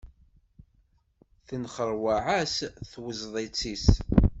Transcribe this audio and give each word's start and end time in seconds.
Tenxeṛwaɛ-as 1.47 2.57
tweṭzit-is. 2.89 3.87